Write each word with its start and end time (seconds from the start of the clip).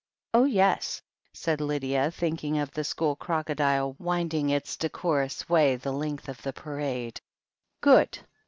"Oh, 0.33 0.45
yes," 0.45 1.03
said 1.31 1.61
Lydia, 1.61 2.09
thinking 2.09 2.57
of 2.57 2.71
the 2.71 2.83
school 2.83 3.15
croco 3.15 3.55
dile 3.55 3.95
wending 3.99 4.49
its 4.49 4.75
decorous 4.75 5.47
way 5.47 5.75
the 5.75 5.91
length 5.93 6.27
of 6.27 6.41
the 6.41 6.53
Parade, 6.53 7.21
"Good. 7.81 8.17